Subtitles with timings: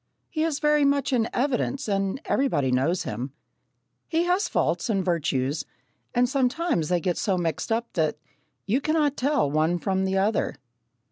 [0.31, 3.33] He is very much in evidence and everybody knows him.
[4.07, 5.63] He has faults and virtues,
[6.15, 8.17] and sometimes they get so mixed up that
[8.65, 10.55] "you cannot tell one from t'other."